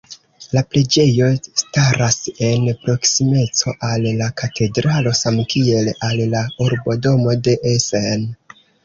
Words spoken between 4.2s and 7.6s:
la katedralo samkiel al la urbodomo de